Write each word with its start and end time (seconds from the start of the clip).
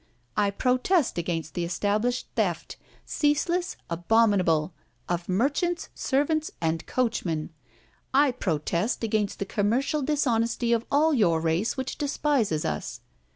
I 0.35 0.49
protest 0.49 1.19
against 1.19 1.53
the 1.53 1.63
established 1.63 2.25
theft, 2.35 2.75
ceaseless 3.05 3.75
and 3.87 3.99
abominable, 3.99 4.73
of 5.07 5.29
merchants, 5.29 5.89
servants, 5.93 6.49
and 6.59 6.83
coachmen. 6.87 7.51
I 8.11 8.31
protest 8.31 9.03
against 9.03 9.37
the 9.37 9.45
commercial 9.45 10.01
dishonesty 10.01 10.73
of 10.73 10.87
all 10.91 11.13
your 11.13 11.39
race 11.39 11.77
which 11.77 11.99
despises 11.99 12.65
us. 12.65 13.01